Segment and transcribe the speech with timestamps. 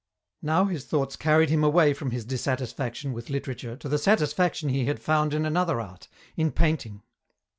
[0.41, 4.85] Now his thoughts carried him away from his dissatisfaction with literature to the satisfaction he
[4.85, 7.03] had found in another art, in painting.